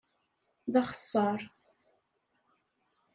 [0.71, 1.39] D axeṣṣar!